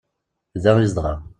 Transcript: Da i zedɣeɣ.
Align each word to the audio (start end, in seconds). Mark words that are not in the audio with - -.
Da 0.63 0.71
i 0.79 0.87
zedɣeɣ. 0.91 1.19